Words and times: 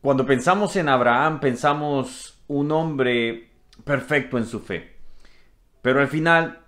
Cuando 0.00 0.24
pensamos 0.24 0.76
en 0.76 0.88
Abraham, 0.88 1.40
pensamos 1.40 2.42
un 2.48 2.72
hombre 2.72 3.50
perfecto 3.84 4.38
en 4.38 4.46
su 4.46 4.60
fe. 4.60 4.96
Pero 5.82 6.00
al 6.00 6.08
final, 6.08 6.60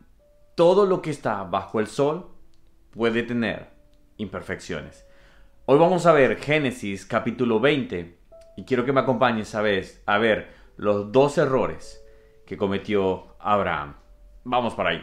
todo 0.54 0.84
lo 0.84 1.00
que 1.00 1.10
está 1.10 1.42
bajo 1.45 1.81
el 1.81 1.87
sol 1.87 2.29
puede 2.91 3.23
tener 3.23 3.71
imperfecciones. 4.18 5.07
Hoy 5.65 5.79
vamos 5.79 6.05
a 6.05 6.13
ver 6.13 6.37
Génesis 6.37 7.07
capítulo 7.07 7.58
20 7.58 8.18
y 8.59 8.64
quiero 8.64 8.84
que 8.84 8.93
me 8.93 9.00
acompañes 9.00 9.55
a 9.55 9.62
ver, 9.62 9.87
a 10.05 10.19
ver 10.19 10.51
los 10.77 11.11
dos 11.11 11.39
errores 11.39 12.05
que 12.45 12.59
cometió 12.59 13.35
Abraham. 13.39 13.95
Vamos 14.45 14.75
para 14.75 14.91
ahí. 14.91 15.03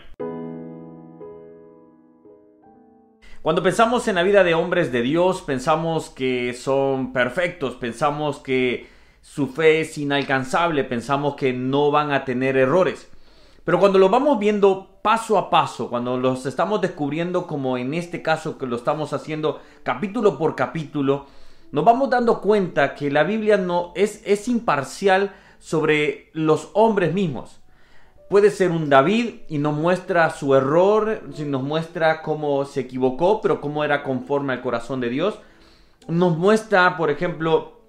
Cuando 3.42 3.64
pensamos 3.64 4.06
en 4.10 4.16
la 4.16 4.24
vida 4.24 4.44
de 4.44 4.54
hombres 4.54 4.92
de 4.92 5.02
Dios, 5.02 5.42
pensamos 5.42 6.10
que 6.10 6.54
son 6.54 7.14
perfectos, 7.14 7.76
pensamos 7.76 8.40
que 8.40 8.90
su 9.22 9.48
fe 9.48 9.80
es 9.80 9.98
inalcanzable, 9.98 10.84
pensamos 10.84 11.36
que 11.36 11.54
no 11.54 11.90
van 11.90 12.12
a 12.12 12.26
tener 12.26 12.58
errores. 12.58 13.10
Pero 13.64 13.80
cuando 13.80 13.98
lo 13.98 14.10
vamos 14.10 14.40
viendo 14.40 15.00
paso 15.02 15.38
a 15.38 15.50
paso, 15.50 15.90
cuando 15.90 16.18
los 16.18 16.46
estamos 16.46 16.82
descubriendo 16.82 17.48
como 17.48 17.78
en 17.78 17.94
este 17.94 18.22
caso 18.22 18.58
que 18.58 18.68
lo 18.68 18.76
estamos 18.76 19.14
haciendo 19.14 19.62
capítulo 19.84 20.38
por 20.38 20.58
capítulo, 20.58 21.26
nos 21.72 21.86
vamos 21.86 22.10
dando 22.10 22.42
cuenta 22.42 22.94
que 22.94 23.10
la 23.10 23.24
Biblia 23.24 23.56
no 23.56 23.94
es, 23.96 24.22
es 24.26 24.50
imparcial 24.50 25.34
sobre 25.60 26.30
los 26.34 26.72
hombres 26.74 27.14
mismos 27.14 27.62
puede 28.30 28.52
ser 28.52 28.72
un 28.72 28.90
David 28.90 29.42
y 29.50 29.58
nos 29.58 29.76
muestra 29.76 30.30
su 30.30 30.56
error, 30.56 31.24
nos 31.46 31.64
muestra 31.64 32.22
cómo 32.22 32.64
se 32.66 32.82
equivocó, 32.82 33.42
pero 33.42 33.60
cómo 33.60 33.84
era 33.84 34.04
conforme 34.04 34.54
al 34.54 34.62
corazón 34.62 35.02
de 35.02 35.10
Dios. 35.10 35.40
Nos 36.08 36.38
muestra, 36.38 36.96
por 36.96 37.10
ejemplo, 37.10 37.82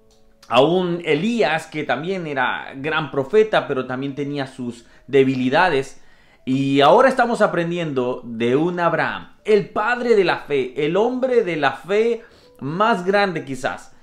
a 0.47 0.61
un 0.61 1.01
Elías 1.05 1.67
que 1.67 1.83
también 1.83 2.27
era 2.27 2.73
gran 2.75 3.11
profeta, 3.11 3.67
pero 3.67 3.85
también 3.85 4.15
tenía 4.15 4.47
sus 4.47 4.85
debilidades. 5.07 6.01
Y 6.43 6.81
ahora 6.81 7.07
estamos 7.07 7.41
aprendiendo 7.41 8.21
de 8.25 8.55
un 8.55 8.79
Abraham, 8.79 9.37
el 9.45 9.69
padre 9.69 10.15
de 10.15 10.23
la 10.23 10.39
fe, 10.39 10.85
el 10.85 10.97
hombre 10.97 11.43
de 11.43 11.55
la 11.55 11.73
fe 11.73 12.23
más 12.59 13.05
grande 13.05 13.45
quizás, 13.45 13.95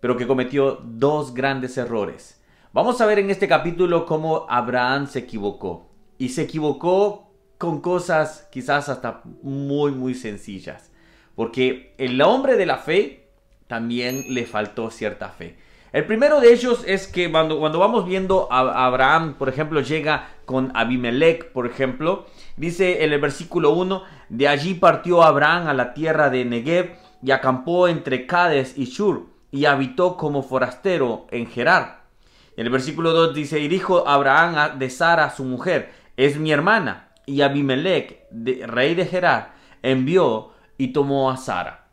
pero 0.00 0.16
que 0.16 0.26
cometió 0.26 0.80
dos 0.84 1.34
grandes 1.34 1.76
errores. 1.76 2.40
Vamos 2.74 3.00
a 3.00 3.06
ver 3.06 3.20
en 3.20 3.30
este 3.30 3.46
capítulo 3.46 4.04
cómo 4.04 4.46
Abraham 4.48 5.06
se 5.06 5.20
equivocó. 5.20 5.92
Y 6.18 6.30
se 6.30 6.42
equivocó 6.42 7.30
con 7.56 7.80
cosas 7.80 8.48
quizás 8.50 8.88
hasta 8.88 9.22
muy, 9.42 9.92
muy 9.92 10.16
sencillas. 10.16 10.90
Porque 11.36 11.94
el 11.98 12.20
hombre 12.20 12.56
de 12.56 12.66
la 12.66 12.78
fe 12.78 13.28
también 13.68 14.24
le 14.34 14.44
faltó 14.44 14.90
cierta 14.90 15.28
fe. 15.28 15.56
El 15.92 16.04
primero 16.06 16.40
de 16.40 16.52
ellos 16.52 16.82
es 16.84 17.06
que 17.06 17.30
cuando, 17.30 17.60
cuando 17.60 17.78
vamos 17.78 18.06
viendo 18.06 18.48
a 18.50 18.86
Abraham, 18.86 19.34
por 19.38 19.48
ejemplo, 19.48 19.80
llega 19.80 20.30
con 20.44 20.72
Abimelech, 20.74 21.52
por 21.52 21.68
ejemplo, 21.68 22.26
dice 22.56 23.04
en 23.04 23.12
el 23.12 23.20
versículo 23.20 23.70
1, 23.70 24.02
de 24.30 24.48
allí 24.48 24.74
partió 24.74 25.22
Abraham 25.22 25.68
a 25.68 25.74
la 25.74 25.94
tierra 25.94 26.28
de 26.28 26.44
Negev 26.44 26.96
y 27.22 27.30
acampó 27.30 27.86
entre 27.86 28.26
Cades 28.26 28.76
y 28.76 28.86
Shur 28.86 29.28
y 29.52 29.66
habitó 29.66 30.16
como 30.16 30.42
forastero 30.42 31.28
en 31.30 31.46
Gerar. 31.46 32.03
El 32.56 32.70
versículo 32.70 33.12
2 33.12 33.34
dice, 33.34 33.58
y 33.58 33.68
dijo 33.68 34.06
Abraham 34.06 34.78
de 34.78 34.90
Sara, 34.90 35.30
su 35.30 35.44
mujer, 35.44 35.90
es 36.16 36.38
mi 36.38 36.52
hermana. 36.52 37.08
Y 37.26 37.40
Abimelech, 37.40 38.26
rey 38.66 38.94
de 38.94 39.06
Gerar, 39.06 39.54
envió 39.82 40.52
y 40.78 40.88
tomó 40.88 41.30
a 41.30 41.36
Sara. 41.36 41.86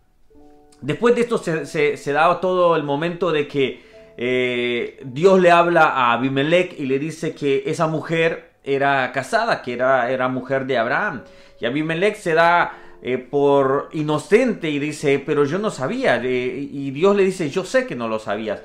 Después 0.82 1.16
de 1.16 1.22
esto 1.22 1.38
se, 1.38 1.66
se, 1.66 2.14
da 2.14 2.40
todo 2.40 2.76
el 2.76 2.84
momento 2.84 3.32
de 3.32 3.48
que 3.48 3.84
eh, 4.18 5.00
Dios 5.06 5.40
le 5.40 5.52
habla 5.52 5.84
a 5.84 6.14
Abimelech 6.14 6.80
y 6.80 6.86
le 6.86 7.00
dice 7.00 7.34
que 7.34 7.64
esa 7.66 7.88
mujer 7.88 8.54
era 8.64 9.12
casada, 9.12 9.62
que 9.62 9.74
era, 9.74 10.12
era 10.12 10.28
mujer 10.28 10.66
de 10.66 10.78
Abraham. 10.78 11.24
Y 11.60 11.66
Abimelech 11.66 12.16
se 12.16 12.34
da 12.34 12.74
eh, 13.02 13.18
por 13.18 13.90
inocente 13.94 14.70
y 14.70 14.80
dice, 14.80 15.22
pero 15.24 15.46
yo 15.46 15.60
no 15.60 15.70
sabía. 15.70 16.18
y 16.24 16.92
Dios 16.92 17.16
le 17.16 17.24
dice, 17.24 17.50
yo 17.50 17.64
sé 17.64 17.86
que 17.88 17.96
no 17.96 18.08
lo 18.08 18.20
sabías. 18.20 18.62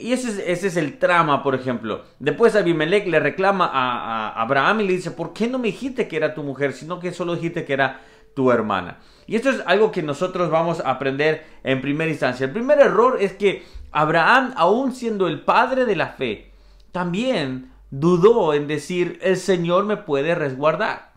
Y 0.00 0.14
ese 0.14 0.50
es, 0.50 0.76
el 0.76 0.98
trama, 0.98 1.42
por 1.42 1.54
ejemplo. 1.54 2.04
Después 2.18 2.56
Abimelech 2.56 3.06
le 3.06 3.20
reclama 3.20 3.70
a, 3.70 4.40
Abraham 4.40 4.80
y 4.80 4.86
le 4.86 4.92
dice, 4.94 5.10
¿por 5.10 5.34
qué 5.34 5.46
no 5.46 5.58
me 5.58 5.68
dijiste 5.68 6.08
que 6.08 6.16
era 6.16 6.34
tu 6.34 6.42
mujer, 6.42 6.72
sino 6.72 6.98
que 6.98 7.12
solo 7.12 7.34
dijiste 7.34 7.66
que 7.66 7.74
era 7.74 8.00
tu 8.34 8.50
hermana? 8.50 8.98
Y 9.26 9.36
esto 9.36 9.50
es 9.50 9.62
algo 9.66 9.92
que 9.92 10.02
nosotros 10.02 10.50
vamos 10.50 10.80
a 10.80 10.90
aprender 10.90 11.44
en 11.62 11.82
primera 11.82 12.10
instancia. 12.10 12.46
El 12.46 12.52
primer 12.52 12.80
error 12.80 13.18
es 13.20 13.34
que 13.34 13.62
Abraham, 13.92 14.54
aún 14.56 14.92
siendo 14.92 15.28
el 15.28 15.42
padre 15.42 15.84
de 15.84 15.96
la 15.96 16.08
fe, 16.08 16.50
también 16.92 17.70
dudó 17.90 18.54
en 18.54 18.66
decir, 18.66 19.18
el 19.22 19.36
Señor 19.36 19.84
me 19.84 19.98
puede 19.98 20.34
resguardar. 20.34 21.12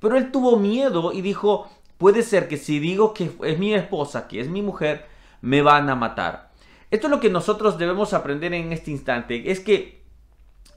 Pero 0.00 0.16
él 0.16 0.30
tuvo 0.30 0.56
miedo 0.56 1.12
y 1.12 1.22
dijo, 1.22 1.68
puede 1.98 2.22
ser 2.22 2.46
que 2.46 2.56
si 2.56 2.78
digo 2.78 3.14
que 3.14 3.30
es 3.42 3.58
mi 3.58 3.74
esposa, 3.74 4.28
que 4.28 4.40
es 4.40 4.48
mi 4.48 4.62
mujer, 4.62 5.06
me 5.40 5.60
van 5.62 5.90
a 5.90 5.96
matar. 5.96 6.47
Esto 6.90 7.06
es 7.06 7.10
lo 7.10 7.20
que 7.20 7.30
nosotros 7.30 7.78
debemos 7.78 8.14
aprender 8.14 8.54
en 8.54 8.72
este 8.72 8.90
instante. 8.90 9.50
Es 9.50 9.60
que 9.60 10.02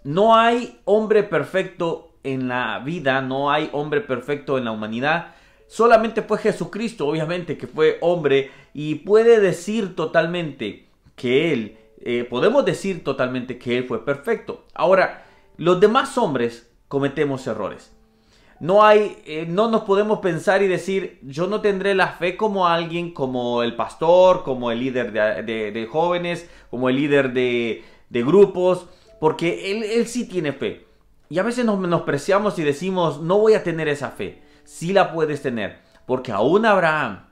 no 0.03 0.35
hay 0.35 0.79
hombre 0.85 1.23
perfecto 1.23 2.15
en 2.23 2.47
la 2.47 2.79
vida, 2.79 3.21
no 3.21 3.51
hay 3.51 3.69
hombre 3.71 4.01
perfecto 4.01 4.57
en 4.57 4.65
la 4.65 4.71
humanidad. 4.71 5.35
Solamente 5.67 6.21
fue 6.21 6.37
Jesucristo, 6.37 7.07
obviamente, 7.07 7.57
que 7.57 7.67
fue 7.67 7.97
hombre 8.01 8.51
y 8.73 8.95
puede 8.95 9.39
decir 9.39 9.95
totalmente 9.95 10.87
que 11.15 11.53
Él, 11.53 11.77
eh, 12.01 12.25
podemos 12.29 12.65
decir 12.65 13.03
totalmente 13.03 13.57
que 13.57 13.77
Él 13.77 13.85
fue 13.85 14.03
perfecto. 14.03 14.65
Ahora, 14.73 15.25
los 15.57 15.79
demás 15.79 16.17
hombres 16.17 16.69
cometemos 16.87 17.47
errores. 17.47 17.95
No 18.61 18.83
hay, 18.83 19.17
eh, 19.25 19.47
no 19.49 19.71
nos 19.71 19.85
podemos 19.85 20.19
pensar 20.19 20.61
y 20.61 20.67
decir, 20.67 21.17
yo 21.23 21.47
no 21.47 21.61
tendré 21.61 21.95
la 21.95 22.09
fe 22.09 22.37
como 22.37 22.67
alguien, 22.67 23.11
como 23.11 23.63
el 23.63 23.75
pastor, 23.75 24.43
como 24.43 24.69
el 24.69 24.79
líder 24.79 25.11
de, 25.11 25.87
jóvenes, 25.91 26.47
como 26.69 26.87
el 26.87 26.95
líder 26.95 27.33
de, 27.33 27.83
grupos, 28.11 28.85
porque 29.19 29.71
él, 29.71 29.81
él 29.81 30.05
sí 30.05 30.27
tiene 30.27 30.53
fe. 30.53 30.85
Y 31.27 31.39
a 31.39 31.43
veces 31.43 31.65
nos 31.65 31.79
menospreciamos 31.79 32.59
y 32.59 32.63
decimos, 32.63 33.19
no 33.19 33.39
voy 33.39 33.55
a 33.55 33.63
tener 33.63 33.87
esa 33.87 34.11
fe. 34.11 34.43
Sí 34.63 34.93
la 34.93 35.11
puedes 35.11 35.41
tener, 35.41 35.79
porque 36.05 36.31
aún 36.31 36.67
a 36.67 36.73
Abraham 36.73 37.25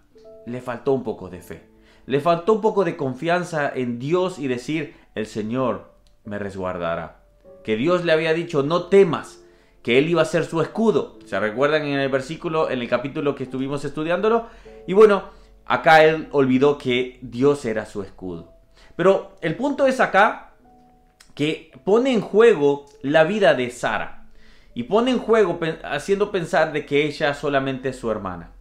le 0.48 0.62
faltó 0.62 0.94
un 0.94 1.04
poco 1.04 1.30
de 1.30 1.42
fe. 1.42 1.62
Le 2.08 2.22
faltó 2.22 2.54
un 2.54 2.62
poco 2.62 2.86
de 2.86 2.98
confianza 2.98 3.72
en 3.72 4.00
Dios 4.00 4.40
y 4.40 4.48
decir, 4.48 4.96
el 5.14 5.28
Señor 5.28 5.94
me 6.24 6.40
resguardará. 6.40 7.22
Que 7.64 7.76
Dios 7.76 8.04
le 8.04 8.14
había 8.14 8.34
dicho, 8.34 8.64
no 8.64 8.86
temas, 8.86 9.39
que 9.84 9.98
él 9.98 10.10
iba 10.10 10.22
a 10.22 10.26
ser 10.26 10.46
su 10.46 10.62
escudo. 10.62 11.20
¿Se 11.26 11.40
recuerdan 11.40 11.84
en 11.84 12.00
el 12.00 12.10
versículo, 12.10 12.70
en 12.70 12.82
el 12.82 12.90
capítulo 12.90 13.36
que 13.36 13.44
estuvimos 13.44 13.84
estudiándolo? 13.86 14.48
Y 14.88 14.94
bueno, 14.94 15.24
acá 15.66 16.04
él 16.04 16.28
olvidó 16.32 16.78
que 16.78 17.20
Dios 17.22 17.66
era 17.66 17.86
su 17.86 18.04
escudo. 18.04 18.54
Pero 18.96 19.38
el 19.42 19.56
punto 19.56 19.88
es 19.88 20.00
acá 20.00 20.52
que 21.34 21.72
pone 21.86 22.12
en 22.12 22.22
juego 22.22 22.86
la 23.02 23.24
vida 23.24 23.54
de 23.54 23.70
Sara. 23.70 24.26
Y 24.74 24.84
pone 24.84 25.12
en 25.12 25.20
juego 25.20 25.60
haciendo 25.84 26.32
pensar 26.32 26.72
de 26.72 26.86
que 26.86 27.06
ella 27.06 27.34
solamente 27.34 27.90
es 27.90 27.96
su 27.98 28.12
hermana. 28.12 28.52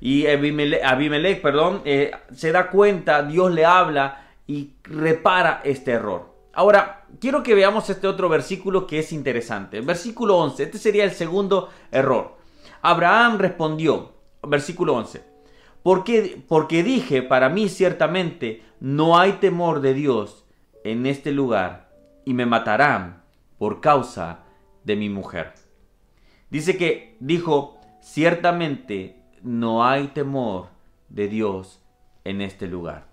Y 0.00 0.26
Abimelech, 0.26 1.42
perdón, 1.42 1.82
eh, 1.84 2.12
se 2.32 2.52
da 2.52 2.70
cuenta, 2.70 3.22
Dios 3.22 3.52
le 3.52 3.64
habla 3.64 4.28
y 4.46 4.74
repara 4.84 5.60
este 5.64 5.92
error. 5.92 6.29
Ahora, 6.60 7.06
quiero 7.20 7.42
que 7.42 7.54
veamos 7.54 7.88
este 7.88 8.06
otro 8.06 8.28
versículo 8.28 8.86
que 8.86 8.98
es 8.98 9.14
interesante. 9.14 9.80
Versículo 9.80 10.36
11, 10.36 10.64
este 10.64 10.76
sería 10.76 11.04
el 11.04 11.12
segundo 11.12 11.70
error. 11.90 12.36
Abraham 12.82 13.38
respondió, 13.38 14.12
versículo 14.46 14.94
11, 14.96 15.24
porque, 15.82 16.44
porque 16.46 16.82
dije 16.82 17.22
para 17.22 17.48
mí 17.48 17.70
ciertamente 17.70 18.62
no 18.78 19.18
hay 19.18 19.38
temor 19.40 19.80
de 19.80 19.94
Dios 19.94 20.44
en 20.84 21.06
este 21.06 21.32
lugar 21.32 21.94
y 22.26 22.34
me 22.34 22.44
matarán 22.44 23.22
por 23.56 23.80
causa 23.80 24.40
de 24.84 24.96
mi 24.96 25.08
mujer. 25.08 25.54
Dice 26.50 26.76
que 26.76 27.16
dijo, 27.20 27.80
ciertamente 28.02 29.22
no 29.42 29.86
hay 29.86 30.08
temor 30.08 30.68
de 31.08 31.26
Dios 31.26 31.80
en 32.24 32.42
este 32.42 32.66
lugar. 32.66 33.09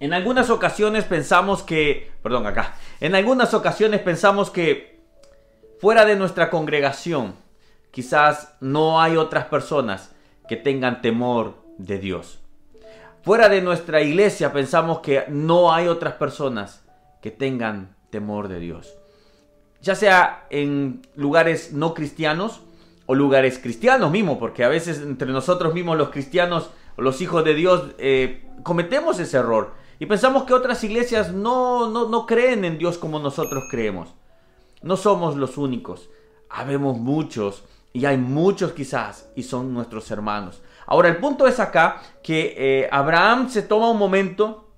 En 0.00 0.12
algunas 0.12 0.48
ocasiones 0.50 1.04
pensamos 1.04 1.62
que, 1.62 2.12
perdón, 2.22 2.46
acá, 2.46 2.76
en 3.00 3.14
algunas 3.14 3.52
ocasiones 3.52 4.00
pensamos 4.00 4.50
que 4.50 5.00
fuera 5.80 6.04
de 6.04 6.16
nuestra 6.16 6.50
congregación 6.50 7.34
quizás 7.90 8.54
no 8.60 9.00
hay 9.00 9.16
otras 9.16 9.46
personas 9.46 10.14
que 10.48 10.56
tengan 10.56 11.02
temor 11.02 11.56
de 11.78 11.98
Dios. 11.98 12.40
Fuera 13.22 13.48
de 13.48 13.60
nuestra 13.60 14.00
iglesia 14.00 14.52
pensamos 14.52 15.00
que 15.00 15.24
no 15.28 15.72
hay 15.72 15.88
otras 15.88 16.14
personas 16.14 16.84
que 17.20 17.30
tengan 17.30 17.96
temor 18.10 18.46
de 18.48 18.60
Dios. 18.60 18.96
Ya 19.80 19.94
sea 19.94 20.46
en 20.50 21.02
lugares 21.16 21.72
no 21.72 21.94
cristianos 21.94 22.60
o 23.06 23.14
lugares 23.14 23.58
cristianos 23.58 24.10
mismos, 24.10 24.38
porque 24.38 24.64
a 24.64 24.68
veces 24.68 24.98
entre 25.00 25.32
nosotros 25.32 25.74
mismos 25.74 25.98
los 25.98 26.10
cristianos 26.10 26.70
o 26.96 27.02
los 27.02 27.20
hijos 27.20 27.44
de 27.44 27.54
Dios 27.54 27.94
eh, 27.98 28.48
cometemos 28.62 29.18
ese 29.18 29.38
error 29.38 29.74
Y 29.98 30.06
pensamos 30.06 30.44
que 30.44 30.54
otras 30.54 30.82
iglesias 30.84 31.32
no, 31.32 31.90
no, 31.90 32.08
no 32.08 32.26
creen 32.26 32.64
en 32.64 32.78
Dios 32.78 32.98
como 32.98 33.18
nosotros 33.18 33.64
creemos. 33.70 34.14
No 34.82 34.96
somos 34.96 35.36
los 35.36 35.58
únicos. 35.58 36.08
Habemos 36.48 36.98
muchos 36.98 37.64
y 37.92 38.04
hay 38.06 38.16
muchos 38.16 38.72
quizás 38.72 39.28
y 39.34 39.42
son 39.42 39.74
nuestros 39.74 40.10
hermanos. 40.10 40.62
Ahora 40.86 41.08
el 41.08 41.16
punto 41.16 41.46
es 41.46 41.60
acá 41.60 42.00
que 42.22 42.54
eh, 42.56 42.88
Abraham 42.90 43.48
se 43.50 43.62
toma 43.62 43.90
un 43.90 43.98
momento 43.98 44.70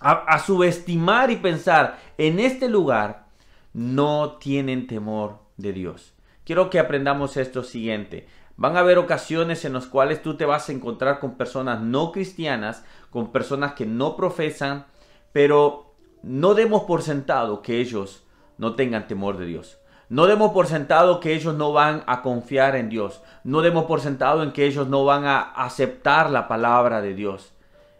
a, 0.00 0.12
a 0.12 0.38
subestimar 0.38 1.30
y 1.30 1.36
pensar 1.36 1.98
en 2.18 2.40
este 2.40 2.68
lugar 2.68 3.28
no 3.72 4.32
tienen 4.38 4.86
temor 4.86 5.38
de 5.56 5.72
Dios. 5.72 6.14
Quiero 6.44 6.70
que 6.70 6.80
aprendamos 6.80 7.36
esto 7.36 7.62
siguiente. 7.62 8.26
Van 8.60 8.76
a 8.76 8.80
haber 8.80 8.98
ocasiones 8.98 9.64
en 9.64 9.72
las 9.72 9.86
cuales 9.86 10.20
tú 10.20 10.36
te 10.36 10.44
vas 10.44 10.68
a 10.68 10.72
encontrar 10.72 11.18
con 11.18 11.38
personas 11.38 11.80
no 11.80 12.12
cristianas, 12.12 12.84
con 13.08 13.32
personas 13.32 13.72
que 13.72 13.86
no 13.86 14.16
profesan, 14.16 14.84
pero 15.32 15.94
no 16.22 16.52
demos 16.52 16.82
por 16.82 17.00
sentado 17.00 17.62
que 17.62 17.80
ellos 17.80 18.22
no 18.58 18.74
tengan 18.74 19.08
temor 19.08 19.38
de 19.38 19.46
Dios. 19.46 19.78
No 20.10 20.26
demos 20.26 20.52
por 20.52 20.66
sentado 20.66 21.20
que 21.20 21.32
ellos 21.32 21.54
no 21.54 21.72
van 21.72 22.02
a 22.06 22.20
confiar 22.20 22.76
en 22.76 22.90
Dios. 22.90 23.22
No 23.44 23.62
demos 23.62 23.86
por 23.86 24.02
sentado 24.02 24.42
en 24.42 24.52
que 24.52 24.66
ellos 24.66 24.88
no 24.88 25.06
van 25.06 25.24
a 25.24 25.40
aceptar 25.40 26.28
la 26.28 26.46
palabra 26.46 27.00
de 27.00 27.14
Dios. 27.14 27.54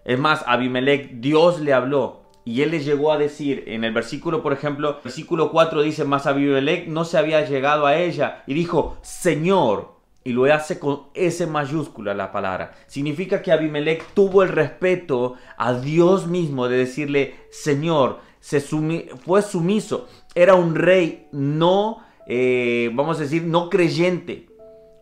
Es 0.05 0.19
más, 0.19 0.45
Abimelech 0.47 1.21
Dios 1.21 1.61
le 1.61 1.73
habló 1.73 2.25
y 2.45 2.61
él 2.61 2.73
le 2.73 2.81
llegó 2.81 3.13
a 3.13 3.17
decir 3.17 3.65
en 3.67 3.83
el 3.83 3.95
versículo, 3.95 4.43
por 4.43 4.53
ejemplo, 4.53 5.01
versículo 5.03 5.53
4 5.53 5.81
dice, 5.81 6.05
más 6.05 6.27
Abimelech 6.27 6.87
no 6.87 7.07
se 7.07 7.17
había 7.17 7.47
llegado 7.47 7.87
a 7.87 7.97
ella 7.97 8.43
y 8.47 8.53
dijo, 8.53 8.99
Señor, 9.01 10.00
y 10.23 10.33
lo 10.33 10.45
hace 10.53 10.79
con 10.79 11.05
S 11.15 11.47
mayúscula 11.47 12.15
la 12.15 12.33
palabra. 12.33 12.73
Significa 12.87 13.43
que 13.43 13.53
Abimelech 13.53 14.05
tuvo 14.15 14.43
el 14.43 14.51
respeto 14.51 15.35
a 15.57 15.73
Dios 15.75 16.27
mismo 16.27 16.69
de 16.69 16.79
decirle, 16.79 17.35
Señor, 17.51 18.21
se 18.41 18.61
fue 18.61 19.43
sumiso, 19.43 20.09
era 20.35 20.55
un 20.55 20.75
rey 20.75 21.29
no, 21.33 22.05
eh, 22.27 22.91
vamos 22.95 23.19
a 23.19 23.23
decir, 23.23 23.45
no 23.45 23.69
creyente, 23.69 24.49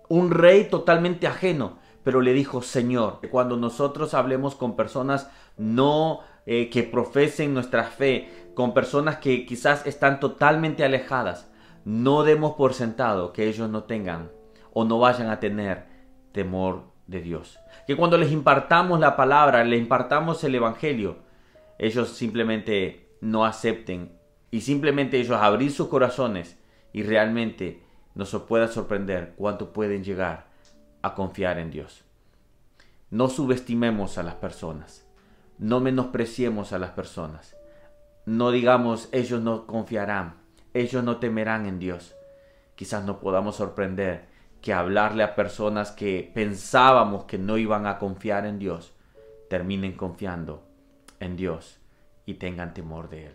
un 0.08 0.30
rey 0.30 0.68
totalmente 0.68 1.26
ajeno, 1.26 1.78
pero 2.02 2.20
le 2.20 2.32
dijo, 2.32 2.62
Señor, 2.62 3.20
cuando 3.30 3.56
nosotros 3.56 4.14
hablemos 4.14 4.54
con 4.54 4.76
personas 4.76 5.30
no 5.56 6.20
eh, 6.46 6.70
que 6.70 6.82
profesen 6.82 7.54
nuestra 7.54 7.84
fe, 7.84 8.28
con 8.54 8.72
personas 8.72 9.18
que 9.18 9.44
quizás 9.46 9.86
están 9.86 10.18
totalmente 10.18 10.84
alejadas, 10.84 11.50
no 11.84 12.24
demos 12.24 12.54
por 12.54 12.74
sentado 12.74 13.32
que 13.32 13.48
ellos 13.48 13.68
no 13.68 13.84
tengan 13.84 14.30
o 14.78 14.84
no 14.84 15.00
vayan 15.00 15.28
a 15.28 15.40
tener 15.40 15.86
temor 16.30 16.84
de 17.08 17.20
Dios. 17.20 17.58
Que 17.88 17.96
cuando 17.96 18.16
les 18.16 18.30
impartamos 18.30 19.00
la 19.00 19.16
palabra, 19.16 19.64
les 19.64 19.80
impartamos 19.80 20.44
el 20.44 20.54
Evangelio, 20.54 21.16
ellos 21.80 22.10
simplemente 22.10 23.16
no 23.20 23.44
acepten 23.44 24.12
y 24.52 24.60
simplemente 24.60 25.18
ellos 25.18 25.36
abrir 25.40 25.72
sus 25.72 25.88
corazones 25.88 26.56
y 26.92 27.02
realmente 27.02 27.82
nos 28.14 28.32
pueda 28.42 28.68
sorprender 28.68 29.34
cuánto 29.36 29.72
pueden 29.72 30.04
llegar 30.04 30.46
a 31.02 31.16
confiar 31.16 31.58
en 31.58 31.72
Dios. 31.72 32.04
No 33.10 33.28
subestimemos 33.28 34.16
a 34.16 34.22
las 34.22 34.36
personas, 34.36 35.08
no 35.58 35.80
menospreciemos 35.80 36.72
a 36.72 36.78
las 36.78 36.90
personas, 36.90 37.56
no 38.26 38.52
digamos 38.52 39.08
ellos 39.10 39.42
no 39.42 39.66
confiarán, 39.66 40.36
ellos 40.72 41.02
no 41.02 41.16
temerán 41.16 41.66
en 41.66 41.80
Dios. 41.80 42.14
Quizás 42.76 43.04
no 43.04 43.18
podamos 43.18 43.56
sorprender 43.56 44.37
que 44.68 44.74
hablarle 44.74 45.22
a 45.22 45.34
personas 45.34 45.92
que 45.92 46.30
pensábamos 46.34 47.24
que 47.24 47.38
no 47.38 47.56
iban 47.56 47.86
a 47.86 47.96
confiar 47.96 48.44
en 48.44 48.58
Dios, 48.58 48.92
terminen 49.48 49.92
confiando 49.92 50.62
en 51.20 51.36
Dios 51.36 51.80
y 52.26 52.34
tengan 52.34 52.74
temor 52.74 53.08
de 53.08 53.28
Él. 53.28 53.34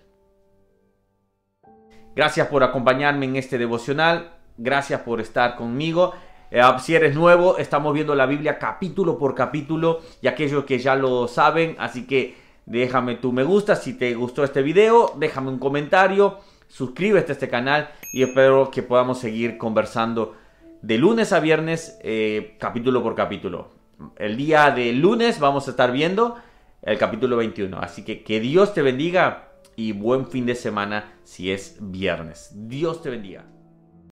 Gracias 2.15 2.47
por 2.49 2.63
acompañarme 2.63 3.25
en 3.25 3.35
este 3.35 3.57
devocional. 3.57 4.33
Gracias 4.59 5.01
por 5.01 5.19
estar 5.19 5.55
conmigo. 5.55 6.13
Eh, 6.51 6.61
si 6.77 6.93
eres 6.93 7.15
nuevo, 7.15 7.57
estamos 7.57 7.95
viendo 7.95 8.13
la 8.13 8.27
Biblia 8.27 8.59
capítulo 8.59 9.17
por 9.17 9.33
capítulo 9.33 10.01
y 10.21 10.27
aquellos 10.27 10.65
que 10.65 10.77
ya 10.77 10.93
lo 10.93 11.27
saben, 11.27 11.75
así 11.79 12.05
que 12.05 12.37
déjame 12.67 13.15
tu 13.15 13.31
me 13.31 13.43
gusta 13.43 13.75
si 13.75 13.97
te 13.97 14.13
gustó 14.13 14.43
este 14.43 14.61
video, 14.61 15.15
déjame 15.17 15.49
un 15.49 15.57
comentario, 15.57 16.37
suscríbete 16.67 17.31
a 17.31 17.33
este 17.33 17.49
canal 17.49 17.89
y 18.11 18.21
espero 18.21 18.69
que 18.69 18.83
podamos 18.83 19.17
seguir 19.17 19.57
conversando 19.57 20.42
de 20.83 20.97
lunes 20.97 21.31
a 21.31 21.39
viernes, 21.39 21.97
eh, 22.03 22.57
capítulo 22.59 23.01
por 23.01 23.15
capítulo. 23.15 23.71
El 24.17 24.35
día 24.35 24.69
de 24.69 24.91
lunes 24.91 25.39
vamos 25.39 25.67
a 25.67 25.71
estar 25.71 25.93
viendo 25.93 26.35
el 26.81 26.97
capítulo 26.97 27.37
21. 27.37 27.79
Así 27.79 28.03
que 28.03 28.21
que 28.21 28.41
Dios 28.41 28.73
te 28.73 28.81
bendiga 28.81 29.53
y 29.77 29.93
buen 29.93 30.27
fin 30.27 30.45
de 30.45 30.55
semana 30.55 31.13
si 31.23 31.51
es 31.51 31.77
viernes. 31.79 32.51
Dios 32.53 33.01
te 33.01 33.09
bendiga. 33.09 33.45